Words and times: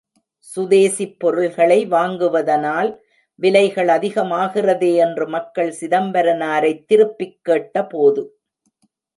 சுதேசிப் 0.55 1.19
பொருள்களை 1.19 1.87
வாங்குவதானால் 1.87 2.97
விலைகள் 3.35 3.87
அதிகமாகிறதே 3.87 4.95
என்று 4.95 5.27
மக்கள் 5.27 5.75
சிதம்பரனாரைத் 5.79 6.85
திருப்பிக் 6.85 7.39
கேட்ட 7.41 7.85
போது. 7.85 8.39